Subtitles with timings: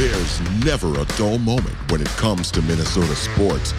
[0.00, 3.72] There's never a dull moment when it comes to Minnesota sports.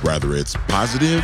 [0.00, 1.22] Whether it's positive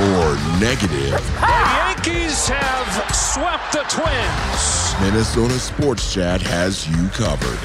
[0.00, 1.20] or negative.
[1.20, 4.94] The Yankees have swept the Twins.
[5.02, 7.58] Minnesota Sports Chat has you covered.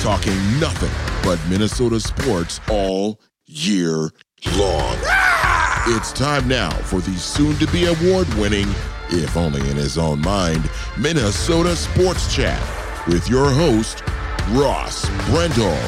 [0.00, 0.92] Talking nothing
[1.24, 4.12] but Minnesota sports all year
[4.56, 4.96] long.
[5.06, 5.96] Ah!
[5.96, 8.68] It's time now for the soon to be award winning,
[9.12, 12.60] if only in his own mind, Minnesota Sports Chat
[13.06, 14.02] with your host,
[14.50, 15.78] Ross Brendel.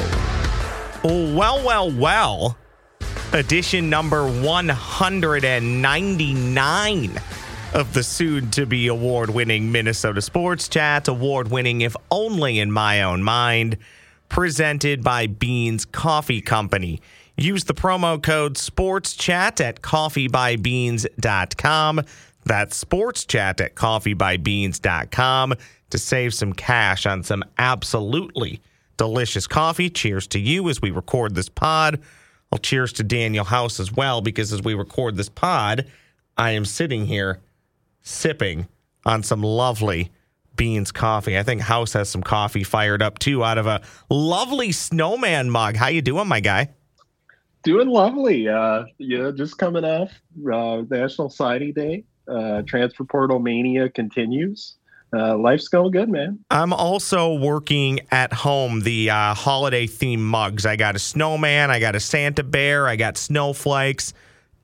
[1.35, 2.57] Well, well, well.
[3.33, 7.21] Edition number 199
[7.73, 11.07] of the soon to be award winning Minnesota Sports Chat.
[11.07, 13.77] Award winning, if only in my own mind.
[14.29, 17.01] Presented by Beans Coffee Company.
[17.35, 22.01] Use the promo code SPORTSCHAT at coffeebybeans.com.
[22.45, 25.53] That's sports chat at coffeebybeans.com
[25.89, 28.61] to save some cash on some absolutely
[28.97, 29.89] delicious coffee.
[29.89, 32.01] Cheers to you as we record this pod.
[32.51, 35.87] Well, cheers to Daniel House as well, because as we record this pod,
[36.37, 37.39] I am sitting here
[38.01, 38.67] sipping
[39.05, 40.11] on some lovely
[40.55, 41.37] beans coffee.
[41.37, 45.75] I think House has some coffee fired up too out of a lovely snowman mug.
[45.75, 46.69] How you doing, my guy?
[47.63, 48.47] Doing lovely.
[48.47, 50.11] Uh, yeah, just coming off
[50.51, 52.03] uh, National Signing Day.
[52.27, 54.75] Uh, transfer portal mania continues.
[55.15, 56.39] Uh, life's going good, man.
[56.49, 60.65] I'm also working at home the uh, holiday theme mugs.
[60.65, 64.13] I got a snowman, I got a Santa bear, I got snowflakes,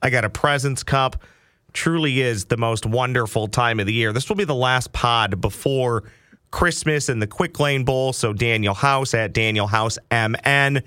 [0.02, 1.21] I got a presents cup.
[1.73, 4.11] Truly is the most wonderful time of the year.
[4.11, 6.05] This will be the last pod before
[6.49, 8.11] Christmas and the Quick Lane Bowl.
[8.11, 10.81] So Daniel House at Daniel House MN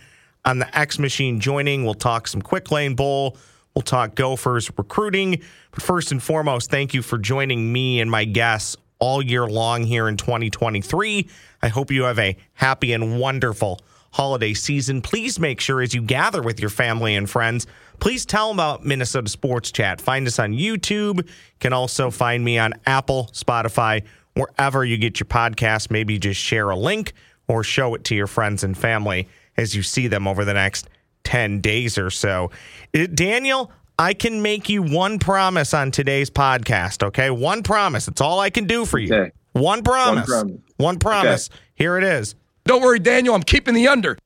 [0.45, 1.85] on the X Machine joining.
[1.85, 3.37] We'll talk some Quick Lane Bowl.
[3.75, 5.43] We'll talk Gophers recruiting.
[5.71, 9.83] But first and foremost, thank you for joining me and my guests all year long
[9.83, 11.29] here in 2023.
[11.63, 13.81] I hope you have a happy and wonderful
[14.13, 15.01] holiday season.
[15.01, 17.67] Please make sure as you gather with your family and friends,
[17.99, 20.01] please tell them about Minnesota Sports Chat.
[20.01, 21.27] Find us on YouTube.
[21.27, 25.91] You can also find me on Apple, Spotify, wherever you get your podcast.
[25.91, 27.13] Maybe just share a link
[27.49, 30.89] or show it to your friends and family as you see them over the next
[31.25, 32.51] 10 days or so.
[32.93, 37.31] It, Daniel, I can make you one promise on today's podcast, okay?
[37.31, 38.09] One promise.
[38.09, 39.15] It's all I can do for you.
[39.15, 39.33] Okay.
[39.53, 40.29] One promise.
[40.29, 40.61] One promise.
[40.79, 41.51] One promise.
[41.75, 42.35] Here it is.
[42.65, 43.35] Don't worry, Daniel.
[43.35, 44.17] I'm keeping the under.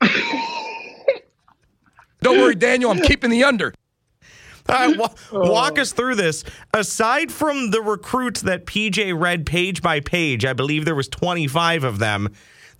[2.22, 2.90] Don't worry, Daniel.
[2.90, 3.74] I'm keeping the under.
[4.66, 6.42] All right, wa- walk us through this.
[6.72, 11.84] Aside from the recruits that PJ read page by page, I believe there was 25
[11.84, 12.32] of them.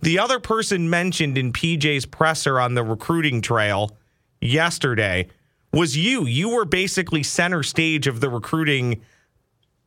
[0.05, 3.97] The other person mentioned in PJ's presser on the recruiting trail
[4.39, 5.29] yesterday
[5.73, 6.27] was you.
[6.27, 9.01] You were basically center stage of the recruiting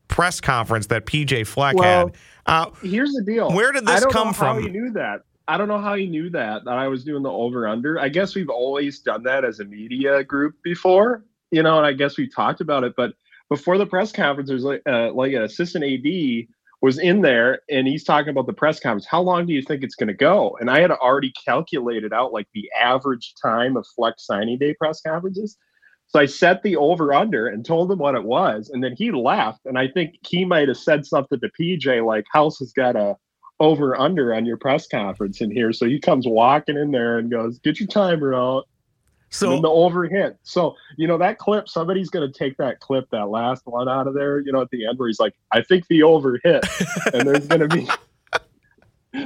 [0.08, 2.16] press conference that PJ Fleck Well, had.
[2.46, 3.52] Uh, Here's the deal.
[3.52, 4.60] Where did I this don't come know from?
[4.60, 5.20] How knew that?
[5.46, 8.00] I don't know how he knew that that I was doing the over under.
[8.00, 11.92] I guess we've always done that as a media group before, you know, and I
[11.92, 12.94] guess we talked about it.
[12.96, 13.12] But
[13.48, 16.48] before the press conference, there's like uh, like an assistant AD
[16.80, 19.06] was in there and he's talking about the press conference.
[19.06, 20.56] How long do you think it's going to go?
[20.60, 25.00] And I had already calculated out like the average time of Fleck's signing day press
[25.00, 25.56] conferences.
[26.06, 29.10] So I set the over under and told him what it was, and then he
[29.10, 29.66] left.
[29.66, 33.16] And I think he might have said something to PJ like, "House has got a
[33.60, 37.30] over under on your press conference in here." So he comes walking in there and
[37.30, 38.66] goes, "Get your timer out."
[39.42, 40.36] And then the so over hit.
[40.42, 41.68] So you know that clip.
[41.68, 44.40] Somebody's going to take that clip, that last one out of there.
[44.40, 46.64] You know, at the end where he's like, "I think the over hit,"
[47.14, 47.88] and there's going to be.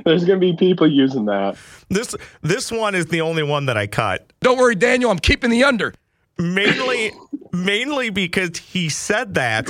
[0.04, 1.56] There's going to be people using that.
[1.88, 4.30] this this one is the only one that I cut.
[4.40, 5.10] Don't worry, Daniel.
[5.10, 5.92] I'm keeping the under.
[6.38, 7.12] mainly
[7.52, 9.68] mainly because he said that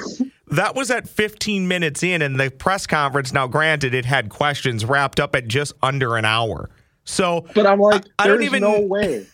[0.48, 4.84] that was at 15 minutes in and the press conference now granted it had questions
[4.84, 6.70] wrapped up at just under an hour
[7.04, 9.26] so But I'm like, I- I don't there's even- no way.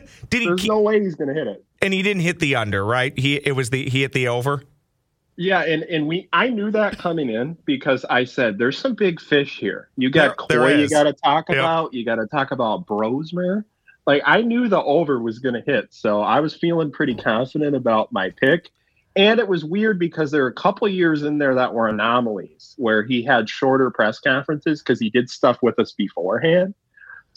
[0.30, 1.64] did he There's keep, no way he's going to hit it.
[1.82, 4.62] and he didn't hit the under right he it was the he hit the over
[5.36, 9.20] Yeah, and and we I knew that coming in because I said there's some big
[9.20, 9.88] fish here.
[9.96, 11.58] You got There- there you got to talk Yep.
[11.58, 11.92] about.
[11.94, 13.64] You got to talk about Brosmer.
[14.06, 17.74] Like I knew the over was going to hit, so I was feeling pretty confident
[17.76, 18.70] about my pick.
[19.16, 22.74] And it was weird because there were a couple years in there that were anomalies
[22.76, 26.74] where he had shorter press conferences because he did stuff with us beforehand.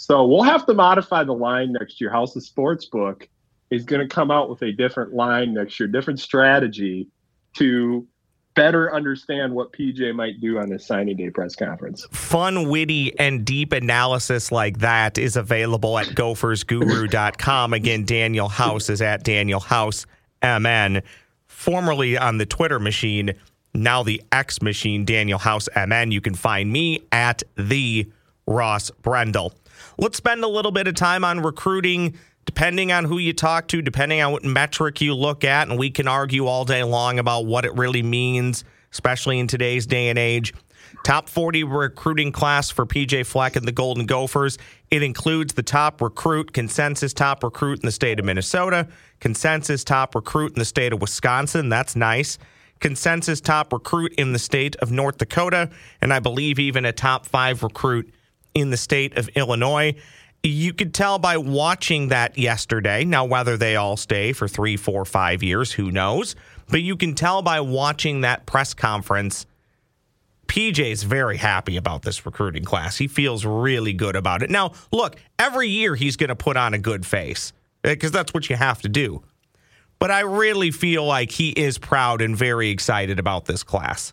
[0.01, 2.09] So we'll have to modify the line next year.
[2.09, 3.27] House of Sports book
[3.69, 7.09] is going to come out with a different line next year, different strategy
[7.55, 8.07] to
[8.55, 12.07] better understand what PJ might do on his signing day press conference.
[12.11, 19.01] fun witty and deep analysis like that is available at gophersguru.com again daniel house is
[19.01, 20.05] at daniel house
[20.41, 21.01] mn
[21.47, 23.33] formerly on the twitter machine
[23.75, 26.11] now the X Machine, Daniel House MN.
[26.11, 28.09] You can find me at the
[28.47, 29.53] Ross Brendel.
[30.01, 33.81] Let's spend a little bit of time on recruiting, depending on who you talk to,
[33.81, 37.45] depending on what metric you look at, and we can argue all day long about
[37.45, 38.63] what it really means,
[38.93, 40.53] especially in today's day and age.
[41.03, 44.57] Top 40 recruiting class for PJ Fleck and the Golden Gophers.
[44.89, 48.87] It includes the top recruit, consensus top recruit in the state of Minnesota,
[49.19, 51.67] consensus top recruit in the state of Wisconsin.
[51.67, 52.37] That's nice.
[52.79, 55.69] Consensus top recruit in the state of North Dakota,
[56.01, 58.13] and I believe even a top five recruit
[58.53, 59.95] in the state of Illinois.
[60.41, 63.03] You could tell by watching that yesterday.
[63.03, 66.35] Now, whether they all stay for three, four, five years, who knows?
[66.69, 69.45] But you can tell by watching that press conference
[70.49, 72.97] PJ is very happy about this recruiting class.
[72.97, 74.49] He feels really good about it.
[74.49, 77.53] Now, look, every year he's going to put on a good face
[77.83, 79.21] eh, because that's what you have to do.
[79.99, 84.11] But I really feel like he is proud and very excited about this class.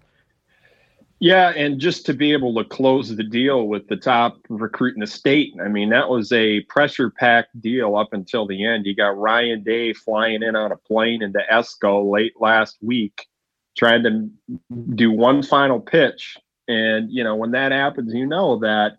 [1.19, 5.01] Yeah, and just to be able to close the deal with the top recruit in
[5.01, 8.85] the state, I mean, that was a pressure packed deal up until the end.
[8.85, 13.27] You got Ryan Day flying in on a plane into Esko late last week
[13.77, 14.31] trying to
[14.95, 16.37] do one final pitch.
[16.69, 18.99] And, you know, when that happens, you know that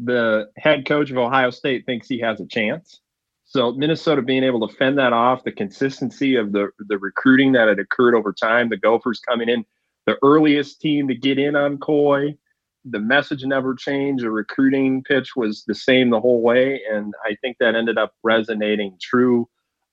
[0.00, 3.00] the head coach of Ohio State thinks he has a chance.
[3.44, 7.68] So Minnesota being able to fend that off, the consistency of the the recruiting that
[7.68, 9.66] had occurred over time, the Gophers coming in,
[10.06, 12.36] the earliest team to get in on Koi,
[12.84, 14.24] the message never changed.
[14.24, 18.14] The recruiting pitch was the same the whole way, and I think that ended up
[18.22, 19.48] resonating true.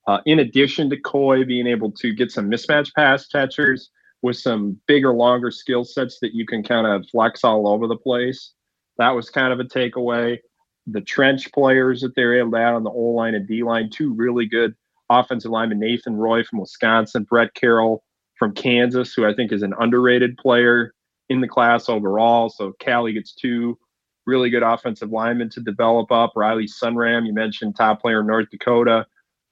[0.07, 3.91] Uh, in addition to Koi being able to get some mismatch pass catchers,
[4.21, 7.95] with some bigger, longer skill sets that you can kind of flex all over the
[7.95, 8.53] place.
[8.97, 10.39] That was kind of a takeaway.
[10.87, 13.89] The trench players that they're able to add on the O line and D line,
[13.89, 14.75] two really good
[15.09, 18.03] offensive linemen, Nathan Roy from Wisconsin, Brett Carroll
[18.39, 20.93] from Kansas, who I think is an underrated player
[21.27, 22.49] in the class overall.
[22.49, 23.77] So Cali gets two
[24.25, 26.33] really good offensive linemen to develop up.
[26.35, 29.05] Riley Sunram, you mentioned top player in North Dakota,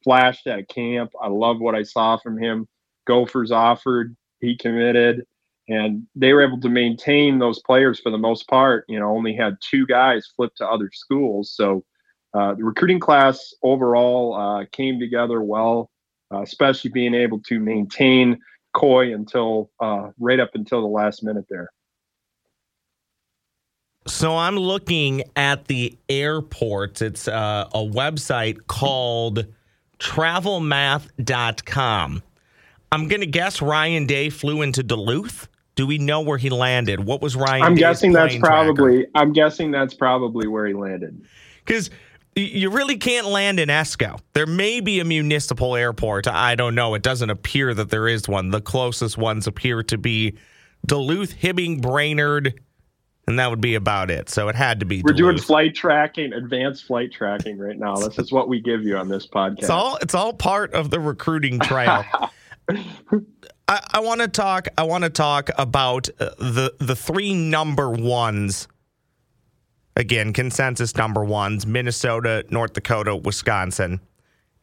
[0.04, 1.12] flashed at camp.
[1.22, 2.68] I love what I saw from him.
[3.06, 5.26] Gophers offered he committed,
[5.68, 8.86] and they were able to maintain those players for the most part.
[8.88, 11.84] You know, only had two guys flip to other schools, so
[12.34, 15.90] uh, the recruiting class overall uh, came together well,
[16.32, 18.38] uh, especially being able to maintain
[18.78, 21.72] Koi until uh, right up until the last minute there.
[24.06, 27.02] So I'm looking at the airports.
[27.02, 29.48] It's uh, a website called
[30.00, 32.24] travelmath.com.
[32.92, 35.48] I'm going to guess Ryan Day flew into Duluth.
[35.76, 37.04] Do we know where he landed?
[37.04, 37.64] What was Ryan?
[37.64, 39.04] I'm Day's guessing that's probably.
[39.04, 39.12] tracker?
[39.16, 41.26] I'm guessing that's probably where he landed.
[41.66, 41.90] because
[42.42, 44.20] you really can't land in Esko.
[44.34, 46.28] There may be a municipal airport.
[46.28, 46.94] I don't know.
[46.94, 48.52] It doesn't appear that there is one.
[48.52, 50.38] The closest ones appear to be
[50.86, 52.62] Duluth, Hibbing, Brainerd,
[53.28, 54.30] and that would be about it.
[54.30, 55.02] So it had to be.
[55.02, 57.96] We're doing flight tracking, advanced flight tracking right now.
[57.96, 59.60] This is what we give you on this podcast.
[59.60, 62.06] It's all it's all part of the recruiting trail.
[63.68, 64.68] I, I want to talk.
[64.78, 68.68] I want to talk about uh, the the three number ones.
[69.98, 74.00] Again, consensus number ones: Minnesota, North Dakota, Wisconsin,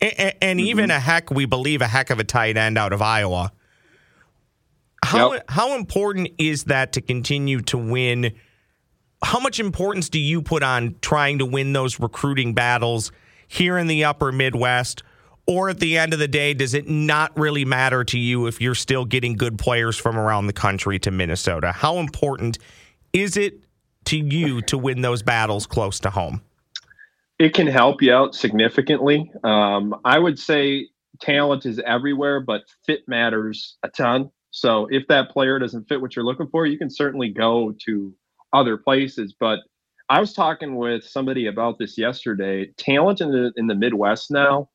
[0.00, 3.02] and, and even a heck, we believe a heck of a tight end out of
[3.02, 3.52] Iowa.
[5.04, 5.44] How Yep.
[5.48, 8.32] how important is that to continue to win?
[9.24, 13.10] How much importance do you put on trying to win those recruiting battles
[13.48, 15.02] here in the upper Midwest?
[15.46, 18.60] Or at the end of the day, does it not really matter to you if
[18.60, 21.72] you're still getting good players from around the country to Minnesota?
[21.72, 22.58] How important
[23.12, 23.63] is it
[24.06, 26.42] to you to win those battles close to home?
[27.38, 29.30] it can help you out significantly.
[29.42, 30.88] Um, I would say
[31.20, 34.30] talent is everywhere, but fit matters a ton.
[34.50, 38.14] So if that player doesn't fit what you're looking for, you can certainly go to
[38.52, 39.34] other places.
[39.38, 39.60] But
[40.08, 42.70] I was talking with somebody about this yesterday.
[42.76, 44.68] Talent in the in the Midwest now,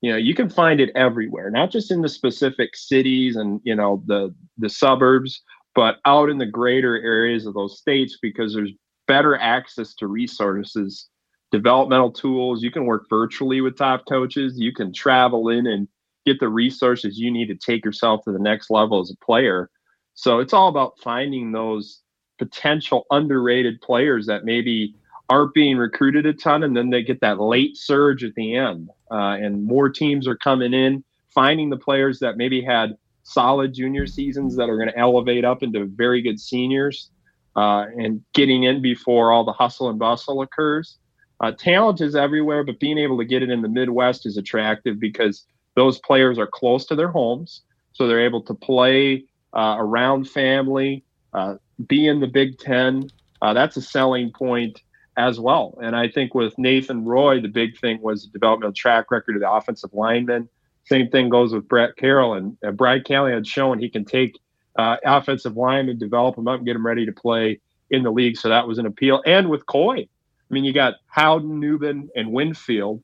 [0.00, 3.74] you know, you can find it everywhere, not just in the specific cities and you
[3.74, 5.42] know the the suburbs,
[5.74, 8.72] but out in the greater areas of those states because there's
[9.06, 11.08] better access to resources
[11.54, 12.64] developmental tools.
[12.64, 14.58] You can work virtually with top coaches.
[14.58, 15.86] You can travel in and
[16.26, 19.70] get the resources you need to take yourself to the next level as a player.
[20.14, 22.00] So it's all about finding those
[22.38, 24.96] potential underrated players that maybe
[25.28, 28.90] aren't being recruited a ton and then they get that late surge at the end.
[29.12, 34.06] Uh, and more teams are coming in, finding the players that maybe had solid junior
[34.06, 37.10] seasons that are going to elevate up into very good seniors
[37.56, 40.98] uh, and getting in before all the hustle and bustle occurs.
[41.40, 45.00] Uh, talent is everywhere, but being able to get it in the Midwest is attractive
[45.00, 47.62] because those players are close to their homes,
[47.92, 51.56] so they're able to play uh, around family, uh,
[51.88, 53.08] be in the Big Ten.
[53.42, 54.80] Uh, that's a selling point
[55.16, 55.78] as well.
[55.82, 59.42] And I think with Nathan Roy, the big thing was the developmental track record of
[59.42, 60.48] the offensive lineman.
[60.86, 64.38] Same thing goes with Brett Carroll and uh, Brad Kelly had shown he can take
[64.76, 67.60] uh, offensive and develop them up, and get them ready to play
[67.90, 68.36] in the league.
[68.36, 69.22] So that was an appeal.
[69.24, 70.06] And with Koi, I
[70.50, 73.02] mean, you got Howden, Nubin, and Winfield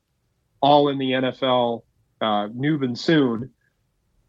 [0.61, 1.83] all in the NFL.
[2.19, 3.51] Uh, Nubin soon.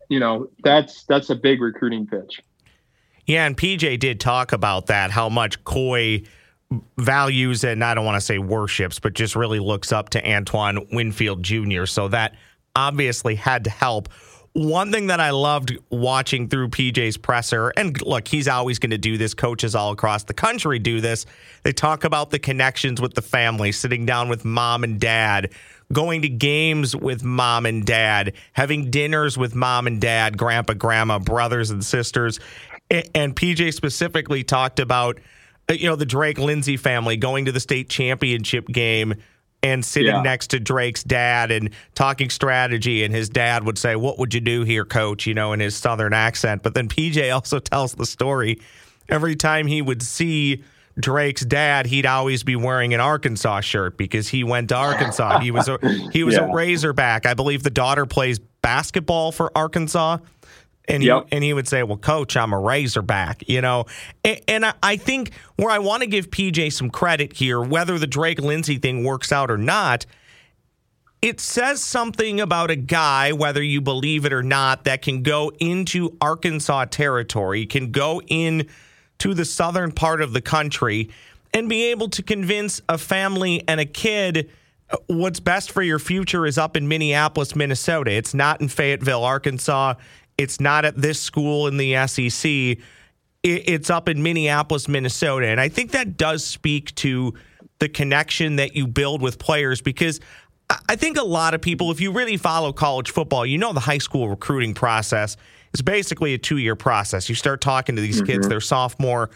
[0.08, 2.40] You know, that's that's a big recruiting pitch.
[3.26, 6.22] Yeah, and PJ did talk about that, how much Koi
[6.96, 10.86] values and I don't want to say worships, but just really looks up to Antoine
[10.90, 11.84] Winfield Jr.
[11.84, 12.34] So that
[12.74, 14.08] obviously had to help.
[14.54, 18.98] One thing that I loved watching through PJ's presser, and look, he's always going to
[18.98, 19.32] do this.
[19.32, 21.24] Coaches all across the country do this.
[21.62, 25.52] They talk about the connections with the family, sitting down with mom and dad,
[25.90, 31.18] going to games with mom and dad, having dinners with mom and dad, grandpa, grandma,
[31.18, 32.38] brothers and sisters.
[32.90, 35.18] And PJ specifically talked about,
[35.70, 39.14] uh, you know, the Drake Lindsey family going to the state championship game
[39.62, 40.22] and sitting yeah.
[40.22, 43.04] next to Drake's dad and talking strategy.
[43.04, 45.26] And his dad would say, What would you do here, coach?
[45.26, 46.62] You know, in his southern accent.
[46.62, 48.60] But then PJ also tells the story
[49.08, 50.64] every time he would see
[50.98, 55.40] Drake's dad, he'd always be wearing an Arkansas shirt because he went to Arkansas.
[55.40, 55.78] He was a
[56.12, 56.50] he was yeah.
[56.50, 57.24] a Razorback.
[57.24, 60.18] I believe the daughter plays basketball for Arkansas.
[60.88, 61.26] And yep.
[61.28, 63.86] he and he would say, "Well, coach, I'm a Razorback," you know.
[64.24, 68.06] And, and I, think where I want to give PJ some credit here, whether the
[68.06, 70.06] Drake Lindsey thing works out or not,
[71.22, 75.52] it says something about a guy, whether you believe it or not, that can go
[75.60, 78.68] into Arkansas territory, can go in
[79.18, 81.10] to the southern part of the country,
[81.54, 84.50] and be able to convince a family and a kid
[84.90, 88.10] uh, what's best for your future is up in Minneapolis, Minnesota.
[88.10, 89.94] It's not in Fayetteville, Arkansas.
[90.42, 92.78] It's not at this school in the SEC.
[93.42, 95.48] It's up in Minneapolis, Minnesota.
[95.48, 97.34] And I think that does speak to
[97.78, 100.20] the connection that you build with players because
[100.88, 103.80] I think a lot of people, if you really follow college football, you know the
[103.80, 105.36] high school recruiting process
[105.74, 107.28] is basically a two year process.
[107.28, 108.26] You start talking to these mm-hmm.
[108.26, 109.30] kids, they're sophomore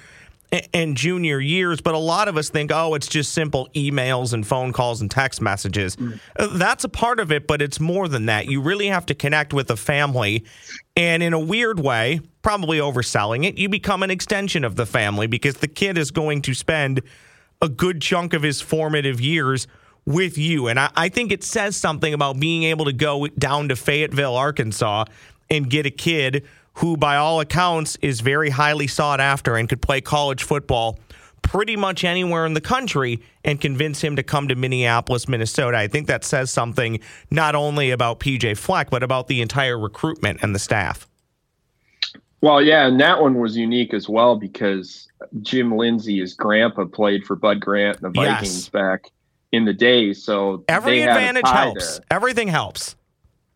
[0.72, 4.46] and junior years, but a lot of us think, oh, it's just simple emails and
[4.46, 5.96] phone calls and text messages.
[5.96, 6.20] Mm.
[6.52, 8.46] That's a part of it, but it's more than that.
[8.46, 10.44] You really have to connect with a family.
[10.96, 15.26] And in a weird way, probably overselling it, you become an extension of the family
[15.26, 17.02] because the kid is going to spend
[17.60, 19.66] a good chunk of his formative years
[20.04, 20.68] with you.
[20.68, 24.36] And I, I think it says something about being able to go down to Fayetteville,
[24.36, 25.06] Arkansas,
[25.50, 26.44] and get a kid
[26.76, 30.98] who, by all accounts, is very highly sought after and could play college football
[31.42, 35.76] pretty much anywhere in the country and convince him to come to Minneapolis, Minnesota.
[35.76, 40.40] I think that says something not only about PJ Fleck, but about the entire recruitment
[40.42, 41.06] and the staff.
[42.40, 45.08] Well, yeah, and that one was unique as well because
[45.40, 48.68] Jim Lindsey, his grandpa, played for Bud Grant and the Vikings yes.
[48.68, 49.06] back
[49.52, 50.12] in the day.
[50.12, 51.98] So every advantage helps.
[51.98, 52.06] There.
[52.10, 52.95] Everything helps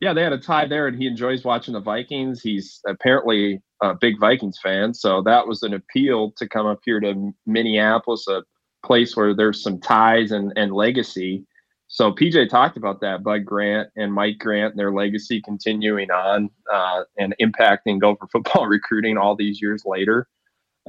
[0.00, 2.40] yeah, they had a tie there, and he enjoys watching the Vikings.
[2.40, 7.00] He's apparently a big Vikings fan, so that was an appeal to come up here
[7.00, 8.42] to Minneapolis, a
[8.84, 11.44] place where there's some ties and, and legacy.
[11.88, 16.48] So PJ talked about that, Bud Grant and Mike Grant and their legacy continuing on
[16.72, 20.28] uh, and impacting Gopher football recruiting all these years later.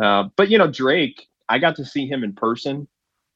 [0.01, 2.87] Uh, but you know, Drake, I got to see him in person,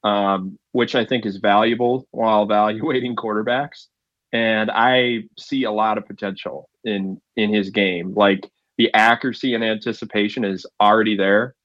[0.03, 3.87] um, which I think is valuable while evaluating quarterbacks
[4.35, 8.13] and I see a lot of potential in in his game.
[8.13, 11.55] Like the accuracy and anticipation is already there.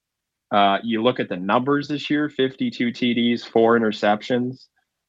[0.53, 4.67] Uh, you look at the numbers this year: 52 TDs, four interceptions.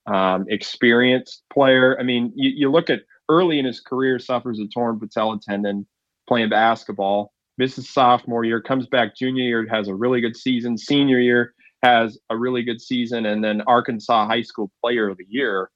[0.08, 1.96] Um, experienced player.
[2.00, 5.86] I mean, you, you look at early in his career, suffers a torn patella tendon
[6.28, 7.32] playing basketball.
[7.60, 10.76] Misses sophomore year, comes back junior year, has a really good season.
[10.80, 11.54] Senior year
[11.84, 15.70] has a really good season, and then Arkansas High School Player of the Year.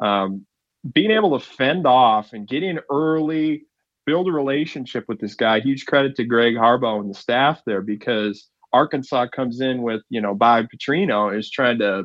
[0.00, 0.46] Um,
[0.92, 3.66] being able to fend off and get in early,
[4.04, 5.60] build a relationship with this guy.
[5.60, 10.20] Huge credit to Greg Harbaugh and the staff there because Arkansas comes in with, you
[10.20, 12.04] know, Bob Petrino is trying to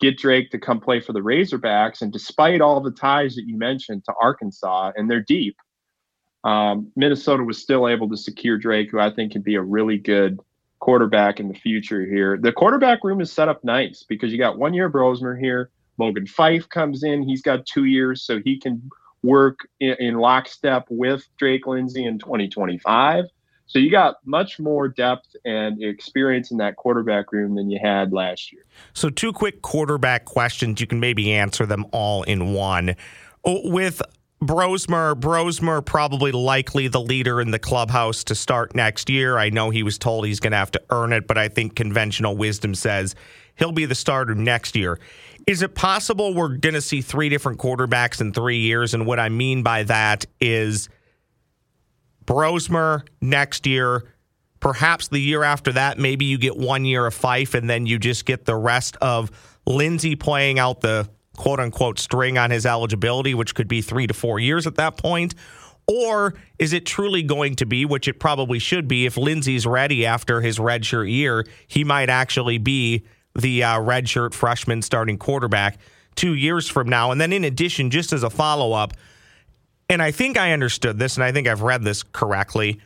[0.00, 2.02] get Drake to come play for the Razorbacks.
[2.02, 5.56] And despite all the ties that you mentioned to Arkansas, and they're deep,
[6.44, 9.98] um, Minnesota was still able to secure Drake, who I think can be a really
[9.98, 10.40] good
[10.80, 12.36] quarterback in the future here.
[12.36, 15.70] The quarterback room is set up nice because you got one year Brosmer here.
[15.98, 17.22] Logan Fife comes in.
[17.22, 18.88] He's got two years, so he can
[19.22, 23.24] work in, in lockstep with Drake Lindsey in 2025.
[23.66, 28.12] So you got much more depth and experience in that quarterback room than you had
[28.12, 28.62] last year.
[28.92, 30.80] So two quick quarterback questions.
[30.80, 32.90] You can maybe answer them all in one.
[33.44, 34.02] Uh, with
[34.42, 39.38] Brosmer, Brosmer probably likely the leader in the clubhouse to start next year.
[39.38, 41.74] I know he was told he's going to have to earn it, but I think
[41.74, 43.14] conventional wisdom says
[43.56, 44.98] he'll be the starter next year.
[45.46, 48.94] Is it possible we're going to see three different quarterbacks in three years?
[48.94, 50.88] And what I mean by that is
[52.24, 54.04] Brosmer next year,
[54.60, 57.98] perhaps the year after that, maybe you get one year of Fife and then you
[57.98, 59.30] just get the rest of
[59.66, 64.14] Lindsey playing out the quote unquote string on his eligibility, which could be three to
[64.14, 65.34] four years at that point?
[65.86, 70.06] Or is it truly going to be, which it probably should be, if Lindsey's ready
[70.06, 75.78] after his redshirt year, he might actually be the uh, redshirt freshman starting quarterback
[76.14, 77.10] two years from now.
[77.10, 78.92] And then, in addition, just as a follow up,
[79.88, 82.80] and I think I understood this, and I think I've read this correctly.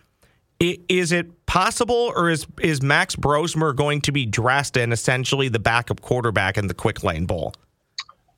[0.60, 5.60] Is it possible, or is is Max Brosmer going to be dressed in essentially the
[5.60, 7.54] backup quarterback in the Quick Lane Bowl?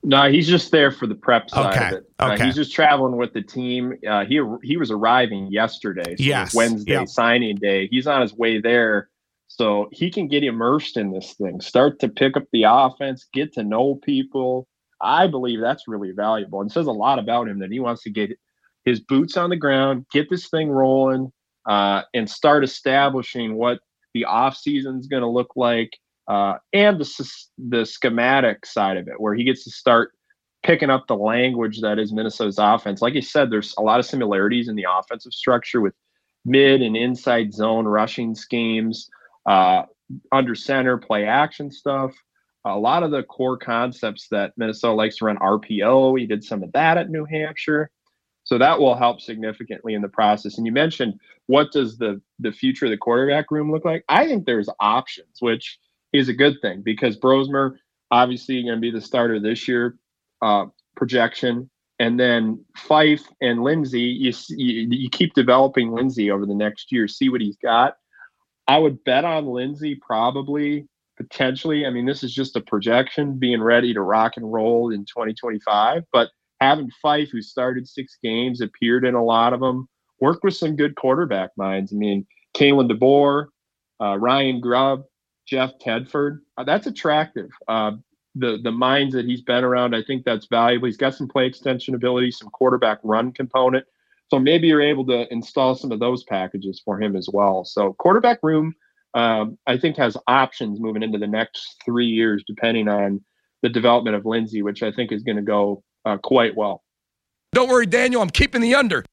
[0.02, 2.10] No, he's just there for the prep side Okay, of it.
[2.18, 2.46] Uh, okay.
[2.46, 3.98] he's just traveling with the team.
[4.06, 7.86] Uh, he he was arriving yesterday, so Yes, Wednesday signing day.
[7.88, 9.09] He's on his way there,
[9.52, 13.52] so he can get immersed in this thing, start to pick up the offense, get
[13.54, 14.68] to know people.
[15.00, 18.10] I believe that's really valuable, and says a lot about him that he wants to
[18.10, 18.30] get
[18.84, 21.32] his boots on the ground, get this thing rolling,
[21.66, 23.80] uh, and start establishing what
[24.14, 29.08] the off season is going to look like uh, and the the schematic side of
[29.08, 30.12] it, where he gets to start
[30.62, 33.02] picking up the language that is Minnesota's offense.
[33.02, 35.94] Like you said, there's a lot of similarities in the offensive structure with
[36.44, 39.10] mid and inside zone rushing schemes,
[39.46, 39.82] uh,
[40.32, 42.12] under center play action stuff.
[42.64, 46.18] A lot of the core concepts that Minnesota likes to run RPO.
[46.18, 47.90] He did some of that at New Hampshire.
[48.44, 50.58] So that will help significantly in the process.
[50.58, 51.14] And you mentioned
[51.46, 54.04] what does the the future of the quarterback room look like?
[54.08, 55.78] I think there's options, which
[56.12, 57.76] is a good thing because Brosmer
[58.10, 59.96] obviously going to be the starter this year
[60.42, 60.66] uh,
[60.96, 64.00] projection, and then Fife and Lindsey.
[64.00, 67.96] You, you you keep developing Lindsey over the next year, see what he's got.
[68.70, 70.86] I would bet on Lindsey probably
[71.16, 71.84] potentially.
[71.84, 76.04] I mean, this is just a projection, being ready to rock and roll in 2025,
[76.12, 76.28] but
[76.60, 79.88] having Fife, who started six games, appeared in a lot of them,
[80.20, 81.92] worked with some good quarterback minds.
[81.92, 82.24] I mean,
[82.56, 83.46] Kalen DeBoer,
[84.00, 85.02] uh, Ryan Grubb,
[85.48, 86.38] Jeff Tedford.
[86.56, 87.50] Uh, that's attractive.
[87.66, 87.92] Uh,
[88.36, 90.86] the the minds that he's been around, I think that's valuable.
[90.86, 93.84] He's got some play extension ability, some quarterback run component.
[94.30, 97.64] So maybe you're able to install some of those packages for him as well.
[97.64, 98.74] So quarterback room,
[99.14, 103.20] um, I think, has options moving into the next three years, depending on
[103.62, 106.84] the development of Lindsey, which I think is going to go uh, quite well.
[107.52, 108.22] Don't worry, Daniel.
[108.22, 109.04] I'm keeping the under.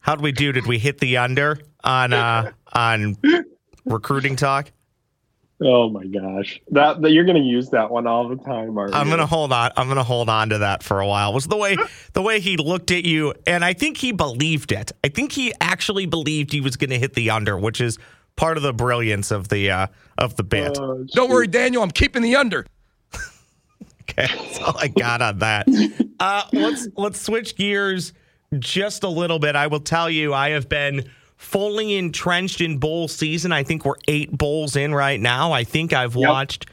[0.00, 0.52] How'd we do?
[0.52, 3.16] Did we hit the under on uh, on
[3.84, 4.70] recruiting talk?
[5.62, 8.94] Oh my gosh, that, that you're going to use that one all the time, aren't
[8.94, 9.70] I'm gonna hold on.
[9.76, 11.34] I'm gonna hold on to that for a while.
[11.34, 11.76] Was the way
[12.14, 14.92] the way he looked at you, and I think he believed it.
[15.04, 17.98] I think he actually believed he was gonna hit the under, which is
[18.36, 20.78] part of the brilliance of the uh, of the bit.
[20.80, 21.82] Oh, Don't worry, Daniel.
[21.82, 22.64] I'm keeping the under.
[24.02, 25.68] Okay, that's all I got on that.
[26.18, 28.12] Uh, let's let's switch gears
[28.58, 29.56] just a little bit.
[29.56, 31.08] I will tell you, I have been
[31.40, 33.50] fully entrenched in bowl season.
[33.50, 35.52] I think we're eight bowls in right now.
[35.52, 36.28] I think I've Yep.
[36.28, 36.66] watched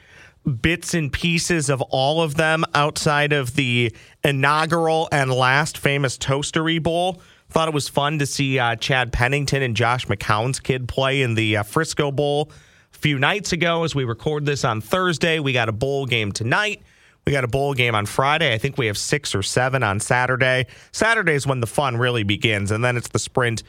[0.61, 6.83] bits and pieces of all of them outside of the inaugural and last famous Toastery
[6.83, 7.21] Bowl.
[7.49, 11.35] Thought it was fun to see uh, Chad Pennington and Josh McCown's kid play in
[11.35, 12.51] the uh, Frisco Bowl
[12.93, 13.85] a few nights ago.
[13.85, 16.81] As we record this on Thursday, we got a bowl game tonight.
[17.25, 18.53] We got a bowl game on Friday.
[18.53, 20.65] I think we have six or seven on Saturday.
[20.91, 23.63] Saturday is when the fun really begins, and then it's the sprint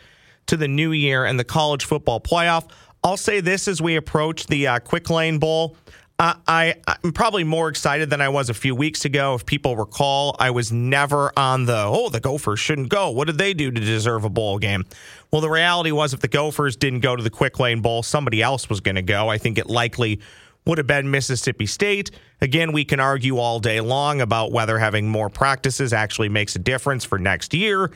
[0.48, 2.68] to the new year and the college football playoff.
[3.04, 5.76] I'll say this as we approach the uh, Quick Lane Bowl.
[6.20, 9.34] Uh, I, I'm probably more excited than I was a few weeks ago.
[9.34, 13.10] If people recall, I was never on the, oh, the Gophers shouldn't go.
[13.10, 14.84] What did they do to deserve a bowl game?
[15.30, 18.42] Well, the reality was if the Gophers didn't go to the Quick Lane Bowl, somebody
[18.42, 19.28] else was going to go.
[19.28, 20.18] I think it likely
[20.64, 22.10] would have been Mississippi State.
[22.40, 26.58] Again, we can argue all day long about whether having more practices actually makes a
[26.58, 27.92] difference for next year.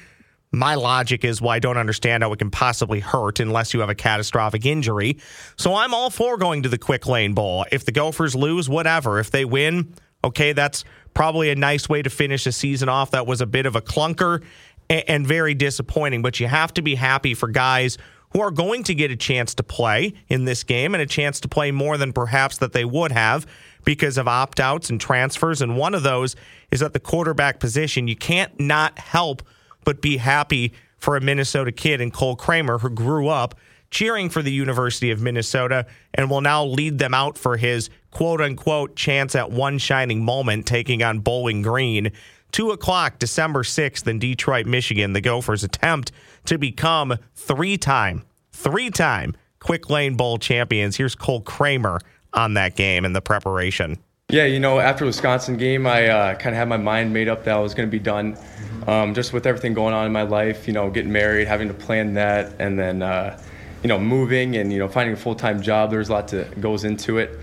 [0.53, 3.89] My logic is, well, I don't understand how it can possibly hurt unless you have
[3.89, 5.19] a catastrophic injury.
[5.57, 7.65] So I'm all for going to the Quick Lane Bowl.
[7.73, 9.19] If the Gophers lose, whatever.
[9.19, 10.85] If they win, okay, that's
[11.15, 13.13] probably a nice way to finish a season off.
[13.13, 14.43] That was a bit of a clunker
[14.91, 17.97] and, and very disappointing, but you have to be happy for guys
[18.33, 21.41] who are going to get a chance to play in this game and a chance
[21.41, 23.47] to play more than perhaps that they would have
[23.85, 25.61] because of opt outs and transfers.
[25.63, 26.37] And one of those
[26.71, 28.09] is at the quarterback position.
[28.09, 29.43] You can't not help
[29.85, 33.55] but be happy for a Minnesota kid in Cole Kramer who grew up
[33.91, 38.41] cheering for the University of Minnesota and will now lead them out for his quote
[38.41, 42.11] unquote chance at one shining moment taking on Bowling Green
[42.53, 45.15] 2 o'clock, December 6th in Detroit, Michigan.
[45.15, 46.13] The Gophers attempt
[46.45, 50.97] to become three time, three time Quick Lane Bowl champions.
[50.97, 52.01] Here's Cole Kramer
[52.35, 53.99] on that game and the preparation.
[54.33, 57.29] Yeah, you know, after the Wisconsin game, I uh, kind of had my mind made
[57.29, 58.39] up that I was going to be done.
[58.87, 61.75] Um, just with everything going on in my life, you know, getting married, having to
[61.75, 63.39] plan that, and then, uh,
[63.83, 65.91] you know, moving and, you know, finding a full time job.
[65.91, 67.39] There's a lot that goes into it.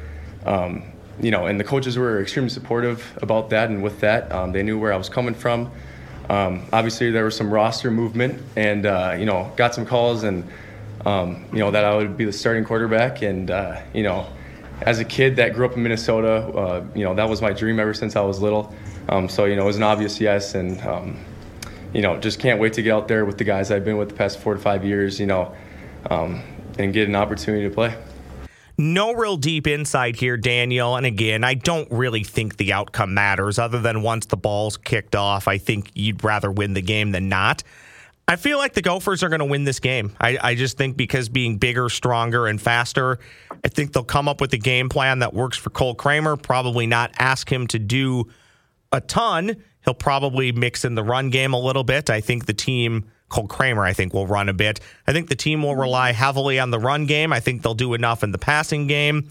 [0.47, 0.81] Um,
[1.21, 4.31] you know, and the coaches were extremely supportive about that and with that.
[4.31, 5.71] Um, they knew where I was coming from.
[6.27, 10.43] Um, obviously, there was some roster movement and, uh, you know, got some calls and,
[11.05, 13.21] um, you know, that I would be the starting quarterback.
[13.21, 14.25] And, uh, you know,
[14.81, 17.79] as a kid that grew up in Minnesota, uh, you know, that was my dream
[17.79, 18.73] ever since I was little.
[19.09, 20.55] Um, so, you know, it was an obvious yes.
[20.55, 21.17] And, um,
[21.93, 24.09] you know, just can't wait to get out there with the guys I've been with
[24.09, 25.53] the past four to five years, you know,
[26.09, 26.41] um,
[26.77, 27.95] and get an opportunity to play.
[28.77, 30.95] No real deep insight here, Daniel.
[30.95, 35.15] And again, I don't really think the outcome matters other than once the ball's kicked
[35.15, 37.61] off, I think you'd rather win the game than not.
[38.29, 40.15] I feel like the Gophers are going to win this game.
[40.21, 43.17] I, I, just think because being bigger, stronger, and faster,
[43.65, 46.37] I think they'll come up with a game plan that works for Cole Kramer.
[46.37, 48.25] Probably not ask him to do
[48.91, 49.55] a ton.
[49.83, 52.11] He'll probably mix in the run game a little bit.
[52.11, 54.79] I think the team Cole Kramer, I think, will run a bit.
[55.07, 57.33] I think the team will rely heavily on the run game.
[57.33, 59.27] I think they'll do enough in the passing game.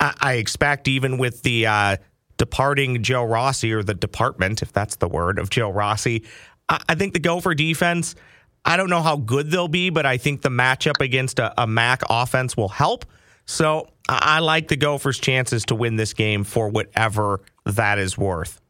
[0.00, 1.96] I, I expect, even with the uh,
[2.38, 6.24] departing Joe Rossi, or the department, if that's the word, of Joe Rossi,
[6.68, 8.16] I, I think the Gopher defense,
[8.64, 11.66] I don't know how good they'll be, but I think the matchup against a, a
[11.66, 13.04] MAC offense will help.
[13.44, 18.16] So I, I like the Gophers' chances to win this game for whatever that is
[18.16, 18.60] worth.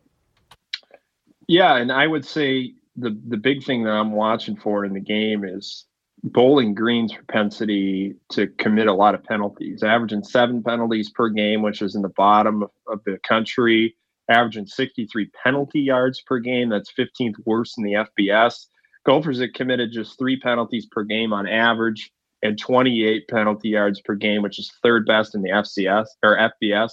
[1.49, 5.01] Yeah, and I would say the the big thing that I'm watching for in the
[5.01, 5.87] game is
[6.23, 11.83] Bowling Green's propensity to commit a lot of penalties, averaging seven penalties per game, which
[11.83, 13.97] is in the bottom of, of the country,
[14.31, 16.69] averaging 63 penalty yards per game.
[16.69, 18.67] That's 15th worst in the FBS.
[19.05, 22.13] Gophers have committed just three penalties per game on average
[22.43, 26.91] and 28 penalty yards per game, which is third best in the FCS or FBS.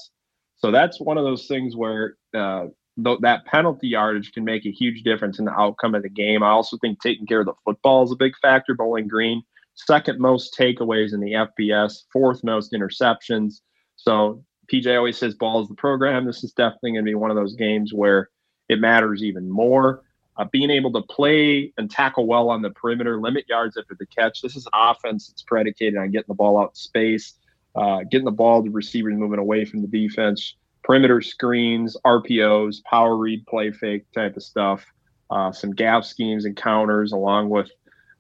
[0.58, 2.66] So that's one of those things where uh,
[3.04, 6.44] th- that penalty yardage can make a huge difference in the outcome of the game.
[6.44, 8.76] I also think taking care of the football is a big factor.
[8.76, 9.42] Bowling Green,
[9.76, 13.62] second most takeaways in the FBS, fourth most interceptions.
[13.96, 16.26] So PJ always says ball is the program.
[16.26, 18.30] This is definitely going to be one of those games where
[18.68, 20.04] it matters even more.
[20.40, 24.06] Uh, being able to play and tackle well on the perimeter, limit yards after the
[24.06, 24.42] catch.
[24.42, 27.34] This is offense that's predicated on getting the ball out in space,
[27.76, 33.18] uh, getting the ball to receivers moving away from the defense, perimeter screens, RPOs, power
[33.18, 34.86] read, play fake type of stuff,
[35.30, 37.70] uh, some gap schemes and counters, along with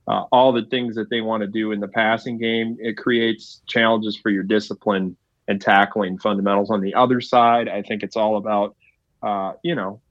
[0.09, 2.75] uh, all the things that they want to do in the passing game.
[2.81, 5.15] It creates challenges for your discipline
[5.47, 6.69] and tackling fundamentals.
[6.69, 8.75] On the other side, I think it's all about,
[9.23, 10.01] uh, you know,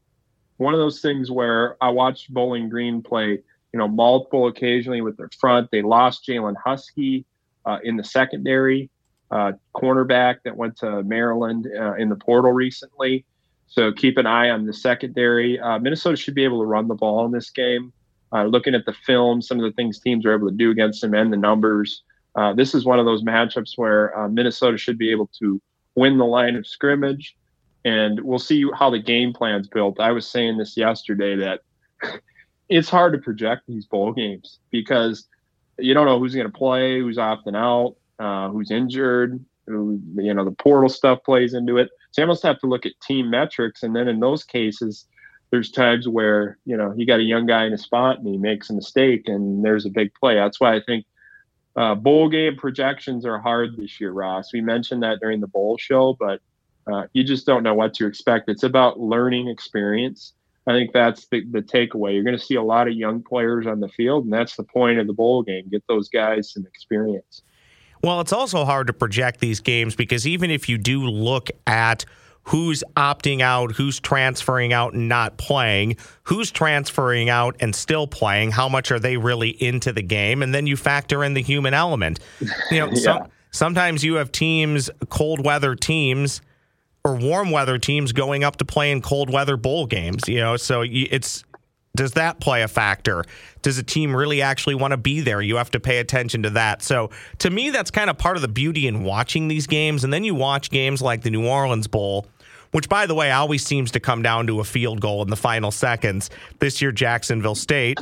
[0.59, 3.31] one of those things where I watched Bowling Green play,
[3.73, 5.71] you know, multiple occasionally with their front.
[5.71, 7.25] They lost Jalen Huskey
[7.65, 8.91] uh, in the secondary
[9.31, 13.25] uh, cornerback that went to Maryland uh, in the portal recently.
[13.69, 15.61] So keep an eye on the secondary.
[15.61, 17.93] Uh, Minnesota should be able to run the ball in this game.
[18.33, 21.01] Uh, looking at the film, some of the things teams are able to do against
[21.01, 22.03] them and the numbers.
[22.35, 25.61] Uh, this is one of those matchups where Minnesota should be able to
[25.95, 27.37] win the line of scrimmage.
[27.85, 30.01] And we'll see how the game plan's built.
[30.01, 31.61] I was saying this yesterday that
[32.69, 35.27] it's hard to project these bowl games because
[35.79, 40.35] you don't know who's going to play, who's opting out uh, who's injured, who, you
[40.35, 41.89] know, the portal stuff plays into it.
[42.11, 43.83] So you almost have to look at team metrics.
[43.83, 45.07] And then in those cases,
[45.51, 48.37] there's times where, you know, you got a young guy in a spot and he
[48.37, 50.35] makes a mistake and there's a big play.
[50.35, 51.07] That's why I think
[51.77, 54.53] uh, bowl game projections are hard this year, Ross.
[54.53, 56.41] We mentioned that during the bowl show, but
[56.93, 58.49] uh, you just don't know what to expect.
[58.49, 60.33] It's about learning experience.
[60.67, 62.15] I think that's the, the takeaway.
[62.15, 64.65] You're going to see a lot of young players on the field, and that's the
[64.65, 65.69] point of the bowl game.
[65.71, 67.43] Get those guys some experience.
[68.03, 72.05] Well, it's also hard to project these games because even if you do look at
[72.45, 78.51] who's opting out, who's transferring out and not playing, who's transferring out and still playing,
[78.51, 80.43] how much are they really into the game?
[80.43, 82.21] And then you factor in the human element.
[82.71, 83.01] You know, yeah.
[83.01, 86.41] some, sometimes you have teams, cold weather teams
[87.05, 90.57] or warm weather teams going up to play in cold weather bowl games, you know,
[90.57, 91.45] so it's
[91.97, 93.25] does that play a factor?
[93.63, 95.43] Does a team really actually want to be there?
[95.43, 96.81] You have to pay attention to that.
[96.83, 100.05] So, to me, that's kind of part of the beauty in watching these games.
[100.05, 102.29] And then you watch games like the New Orleans Bowl,
[102.71, 105.37] which, by the way, always seems to come down to a field goal in the
[105.37, 106.31] final seconds.
[106.61, 107.99] This year, Jacksonville State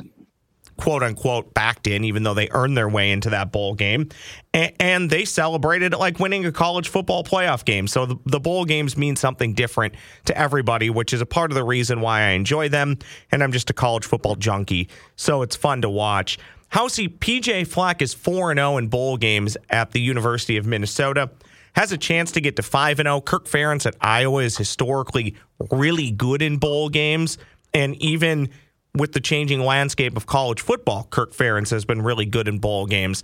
[0.77, 4.09] quote unquote backed in, even though they earned their way into that bowl game.
[4.53, 7.87] And, and they celebrated it like winning a college football playoff game.
[7.87, 9.95] So the, the, bowl games mean something different
[10.27, 12.99] to everybody, which is a part of the reason why I enjoy them.
[13.33, 14.89] And I'm just a college football junkie.
[15.17, 16.39] So it's fun to watch.
[16.73, 21.31] Housey PJ Fleck is 4 0 in bowl games at the University of Minnesota.
[21.75, 23.21] Has a chance to get to 5 0.
[23.21, 25.37] Kirk Ferentz at Iowa is historically
[25.71, 27.39] really good in bowl games.
[27.73, 28.51] And even
[28.97, 32.87] with the changing landscape of college football, Kirk Ferentz has been really good in bowl
[32.87, 33.23] games.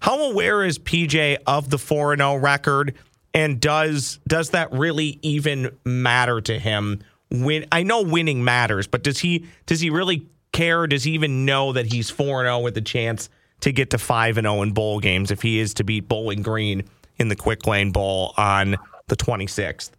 [0.00, 2.94] How aware is PJ of the 4 0 record?
[3.34, 7.02] And does does that really even matter to him?
[7.30, 10.86] When I know winning matters, but does he does he really care?
[10.86, 13.28] Does he even know that he's 4 0 with a chance
[13.60, 16.84] to get to 5 0 in bowl games if he is to beat Bowling Green
[17.18, 18.76] in the Quick Lane Bowl on
[19.08, 19.90] the 26th?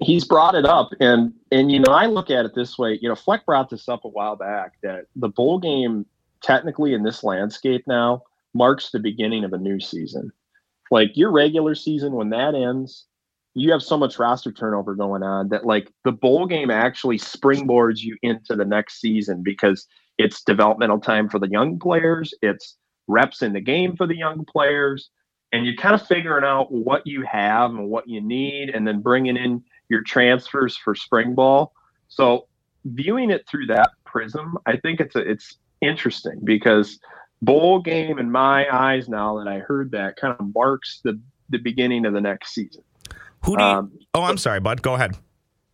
[0.00, 2.98] He's brought it up, and and you know I look at it this way.
[3.00, 6.06] You know, Fleck brought this up a while back that the bowl game,
[6.42, 8.22] technically in this landscape now,
[8.54, 10.32] marks the beginning of a new season.
[10.90, 13.06] Like your regular season, when that ends,
[13.54, 18.00] you have so much roster turnover going on that like the bowl game actually springboards
[18.00, 19.86] you into the next season because
[20.18, 22.76] it's developmental time for the young players, it's
[23.06, 25.10] reps in the game for the young players,
[25.52, 29.00] and you're kind of figuring out what you have and what you need, and then
[29.00, 31.72] bringing in your transfers for spring ball.
[32.08, 32.46] So
[32.84, 36.98] viewing it through that prism, I think it's a, it's interesting because
[37.42, 41.20] bowl game in my eyes now that I heard that kind of marks the
[41.50, 42.82] the beginning of the next season.
[43.44, 44.80] Who do you, um, Oh, I'm sorry, bud.
[44.80, 45.16] Go ahead.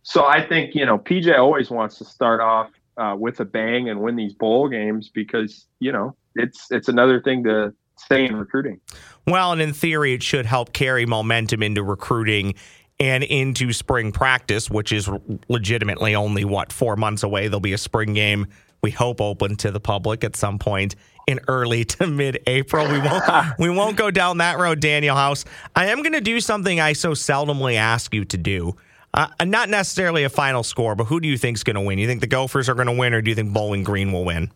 [0.03, 3.89] So I think you know PJ always wants to start off uh, with a bang
[3.89, 8.35] and win these bowl games because you know it's it's another thing to stay in
[8.35, 8.79] recruiting.
[9.27, 12.55] Well, and in theory, it should help carry momentum into recruiting
[13.01, 15.09] and into spring practice, which is
[15.49, 17.47] legitimately only what four months away.
[17.47, 18.45] There'll be a spring game.
[18.83, 22.87] We hope open to the public at some point in early to mid-April.
[22.87, 23.23] We won't
[23.59, 25.45] we won't go down that road, Daniel House.
[25.75, 28.75] I am going to do something I so seldomly ask you to do.
[29.15, 31.97] Uh, not necessarily a final score, but who do you think is going to win?
[31.97, 34.23] You think the Gophers are going to win, or do you think Bowling Green will
[34.23, 34.51] win?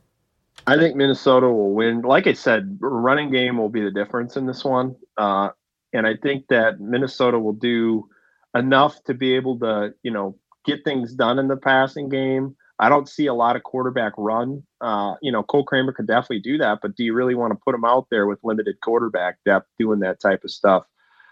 [0.65, 2.03] I think Minnesota will win.
[2.03, 5.49] Like I said, running game will be the difference in this one, uh,
[5.91, 8.08] and I think that Minnesota will do
[8.55, 12.55] enough to be able to, you know, get things done in the passing game.
[12.79, 14.63] I don't see a lot of quarterback run.
[14.81, 17.59] Uh, you know, Cole Kramer could definitely do that, but do you really want to
[17.63, 20.83] put him out there with limited quarterback depth doing that type of stuff?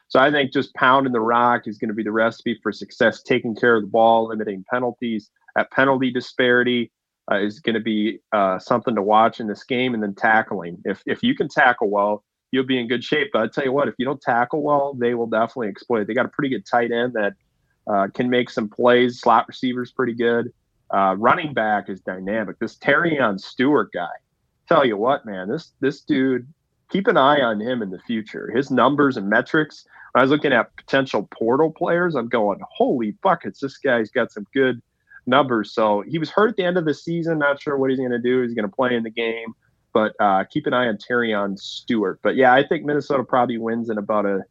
[0.08, 3.24] So I think just pounding the rock is going to be the recipe for success,
[3.24, 5.30] taking care of the ball, limiting penalties.
[5.58, 6.92] At penalty disparity
[7.32, 10.78] uh, is going to be uh, something to watch in this game, and then tackling.
[10.86, 12.24] If if you can tackle well,
[12.54, 13.32] you'll be in good shape.
[13.34, 16.06] But I tell you what, if you don't tackle well, they will definitely exploit.
[16.06, 17.34] They got a pretty good tight end that
[17.88, 19.20] uh, can make some plays.
[19.20, 20.54] Slot receivers pretty good.
[20.94, 22.60] Uh, running back is dynamic.
[22.60, 24.14] This Terion Stewart guy,
[24.70, 26.48] tell you what, man, this this dude,
[26.92, 28.52] keep an eye on him in the future.
[28.56, 29.86] His numbers and metrics.
[30.12, 34.32] When I was looking at potential portal players, I'm going, holy buckets, this guy's got
[34.32, 34.80] some good
[35.26, 35.74] numbers.
[35.74, 37.40] So he was hurt at the end of the season.
[37.40, 38.44] Not sure what he's going to do.
[38.44, 39.56] He's going to play in the game,
[39.94, 42.20] but uh, keep an eye on Terion Stewart.
[42.22, 44.42] But yeah, I think Minnesota probably wins in about a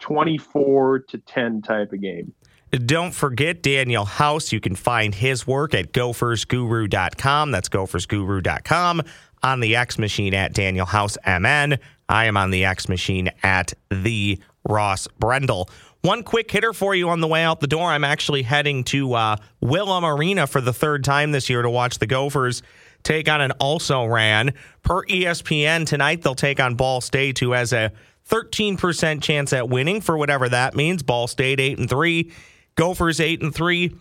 [0.00, 2.32] 24 to 10 type of game.
[2.70, 4.52] Don't forget Daniel House.
[4.52, 7.50] You can find his work at gophersguru.com.
[7.50, 9.02] That's gophersguru.com.
[9.42, 11.78] On the X machine at Daniel House MN.
[12.08, 15.70] I am on the X machine at the Ross Brendel.
[16.02, 17.88] One quick hitter for you on the way out the door.
[17.88, 21.98] I'm actually heading to uh, Williams Arena for the third time this year to watch
[21.98, 22.62] the Gophers
[23.06, 24.52] take on an also ran.
[24.82, 27.92] Per ESPN tonight, they'll take on Ball State, who has a
[28.28, 31.02] 13% chance at winning for whatever that means.
[31.02, 32.32] Ball State 8 and 3.
[32.76, 33.96] Gophers eight and three.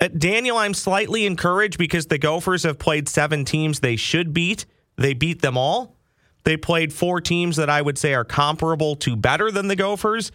[0.00, 4.64] Uh, Daniel, I'm slightly encouraged because the Gophers have played seven teams they should beat.
[4.96, 5.96] They beat them all.
[6.44, 10.32] They played four teams that I would say are comparable to better than the Gophers,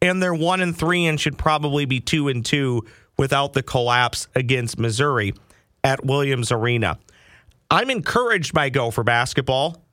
[0.00, 2.84] and they're one and three and should probably be two and two
[3.16, 5.32] without the collapse against Missouri
[5.82, 6.98] at Williams Arena.
[7.70, 9.84] I'm encouraged by Gopher basketball.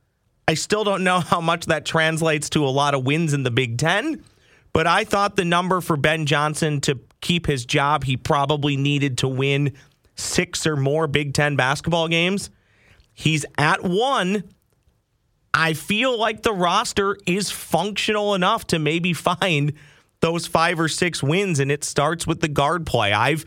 [0.47, 3.51] I still don't know how much that translates to a lot of wins in the
[3.51, 4.23] Big Ten,
[4.73, 9.17] but I thought the number for Ben Johnson to keep his job, he probably needed
[9.19, 9.73] to win
[10.15, 12.49] six or more Big Ten basketball games.
[13.13, 14.43] He's at one.
[15.53, 19.73] I feel like the roster is functional enough to maybe find
[20.21, 23.11] those five or six wins, and it starts with the guard play.
[23.11, 23.45] I've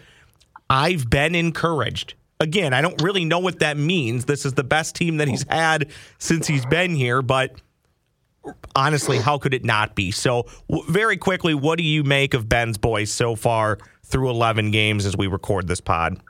[0.69, 2.15] I've been encouraged.
[2.41, 4.27] Again, I don't really know what that means.
[4.27, 7.61] This is the best team that he's had since he's been here, but
[8.77, 10.11] honestly, how could it not be?
[10.11, 14.71] So, w- very quickly, what do you make of Ben's boys so far through 11
[14.71, 16.21] games as we record this pod?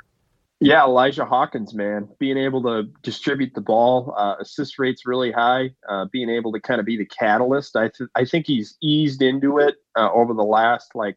[0.60, 5.70] Yeah, Elijah Hawkins, man, being able to distribute the ball, uh, assist rates really high,
[5.88, 7.76] uh, being able to kind of be the catalyst.
[7.76, 11.16] I th- I think he's eased into it uh, over the last like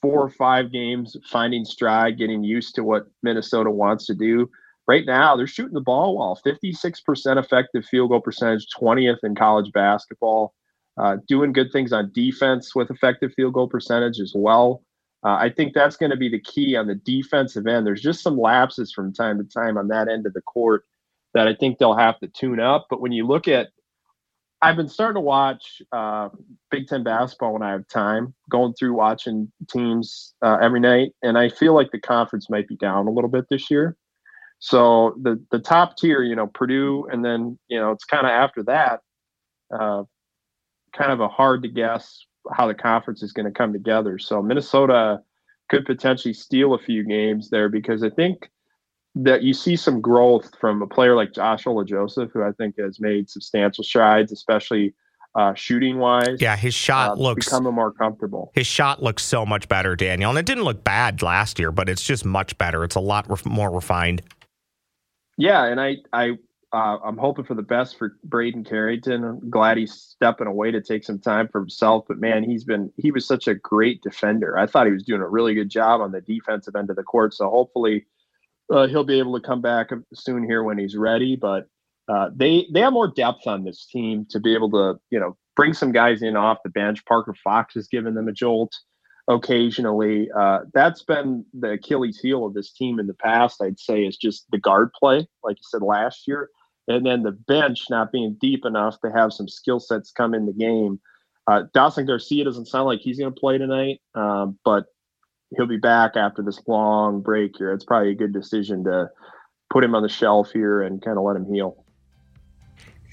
[0.00, 4.48] four or five games, finding stride, getting used to what Minnesota wants to do.
[4.86, 9.70] Right now, they're shooting the ball well, 56% effective field goal percentage, 20th in college
[9.72, 10.54] basketball,
[10.96, 14.82] uh, doing good things on defense with effective field goal percentage as well.
[15.24, 17.86] Uh, I think that's going to be the key on the defensive end.
[17.86, 20.84] There's just some lapses from time to time on that end of the court
[21.34, 22.86] that I think they'll have to tune up.
[22.88, 23.68] But when you look at,
[24.60, 26.30] I've been starting to watch uh,
[26.70, 31.38] Big Ten basketball when I have time, going through watching teams uh, every night, and
[31.38, 33.96] I feel like the conference might be down a little bit this year.
[34.58, 38.30] So the the top tier, you know, Purdue, and then you know it's kind of
[38.30, 39.00] after that,
[39.72, 40.02] uh,
[40.92, 44.18] kind of a hard to guess how the conference is going to come together.
[44.18, 45.20] So Minnesota
[45.68, 48.50] could potentially steal a few games there because I think
[49.20, 53.00] that you see some growth from a player like Josh Joseph, who I think has
[53.00, 54.94] made substantial strides, especially
[55.34, 56.40] uh, shooting wise.
[56.40, 58.52] Yeah, his shot uh, looks becoming more comfortable.
[58.54, 61.88] His shot looks so much better, Daniel, and it didn't look bad last year, but
[61.88, 62.84] it's just much better.
[62.84, 64.22] It's a lot ref- more refined.
[65.36, 66.38] Yeah, and I I
[66.72, 69.24] uh, I'm hoping for the best for Braeden Carrington.
[69.24, 72.04] I'm glad he's stepping away to take some time for himself.
[72.06, 74.56] But man, he's been he was such a great defender.
[74.56, 77.02] I thought he was doing a really good job on the defensive end of the
[77.02, 77.34] court.
[77.34, 78.06] So hopefully
[78.70, 81.36] uh, he'll be able to come back soon here when he's ready.
[81.36, 81.66] But
[82.08, 85.36] uh, they they have more depth on this team to be able to you know
[85.56, 87.04] bring some guys in off the bench.
[87.06, 88.74] Parker Fox has given them a jolt
[89.28, 90.30] occasionally.
[90.34, 93.62] Uh, that's been the Achilles heel of this team in the past.
[93.62, 96.48] I'd say is just the guard play, like you said last year
[96.88, 100.46] and then the bench not being deep enough to have some skill sets come in
[100.46, 100.98] the game.
[101.46, 104.86] Uh, Dawson Garcia doesn't sound like he's going to play tonight, um, but
[105.56, 107.72] he'll be back after this long break here.
[107.72, 109.10] It's probably a good decision to
[109.70, 111.84] put him on the shelf here and kind of let him heal.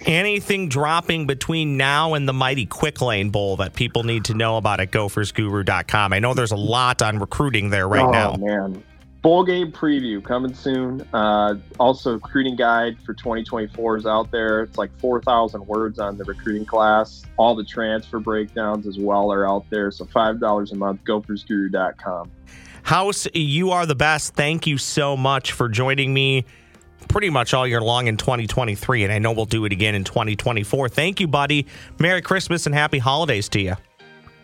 [0.05, 4.57] Anything dropping between now and the mighty Quick Lane Bowl that people need to know
[4.57, 6.11] about at gophersguru.com?
[6.11, 8.31] I know there's a lot on recruiting there right now.
[8.31, 8.67] oh, now.
[8.67, 8.83] man
[9.25, 11.01] bowl game preview coming soon.
[11.11, 14.61] Uh, also, recruiting guide for 2024 is out there.
[14.61, 17.23] It's like 4,000 words on the recruiting class.
[17.37, 19.89] All the transfer breakdowns as well are out there.
[19.89, 22.31] So $5 a month, gophersguru.com.
[22.83, 24.35] House, you are the best.
[24.35, 26.45] Thank you so much for joining me
[27.07, 29.05] pretty much all year long in 2023.
[29.05, 30.89] And I know we'll do it again in 2024.
[30.89, 31.65] Thank you, buddy.
[31.97, 33.75] Merry Christmas and happy holidays to you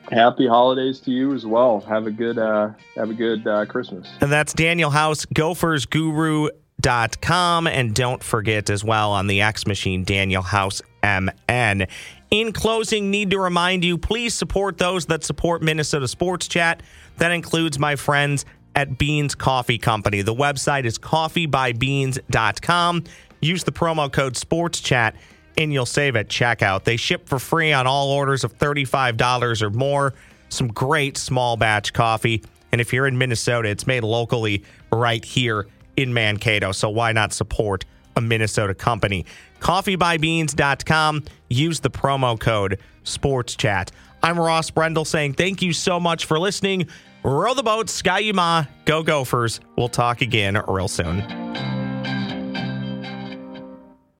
[0.09, 1.81] happy holidays to you as well.
[1.81, 4.07] Have a good uh, have a good uh, Christmas.
[4.21, 7.67] And that's Daniel House, gophersguru.com.
[7.67, 11.87] And don't forget as well on the X machine, Daniel House MN.
[12.31, 16.81] In closing, need to remind you please support those that support Minnesota Sports Chat.
[17.17, 20.21] That includes my friends at Beans Coffee Company.
[20.21, 23.03] The website is coffeebybeans.com.
[23.41, 25.13] Use the promo code SPORTSCHAT
[25.57, 26.83] and you'll save at checkout.
[26.83, 30.13] They ship for free on all orders of $35 or more.
[30.49, 32.43] Some great small batch coffee.
[32.71, 36.71] And if you're in Minnesota, it's made locally right here in Mankato.
[36.71, 37.85] So why not support
[38.15, 39.25] a Minnesota company?
[39.59, 41.23] Coffeebybeans.com.
[41.49, 43.89] Use the promo code SportsChat.
[44.23, 46.87] I'm Ross Brendel saying thank you so much for listening.
[47.23, 49.59] Row the boat, Ski-U-Mah, go Gophers.
[49.77, 51.80] We'll talk again real soon.